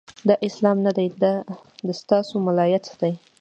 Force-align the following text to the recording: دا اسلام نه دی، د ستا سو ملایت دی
دا 0.27 0.35
اسلام 0.47 0.77
نه 0.85 0.91
دی، 0.97 1.07
د 1.21 1.89
ستا 1.99 2.17
سو 2.27 2.35
ملایت 2.47 2.85
دی 2.99 3.13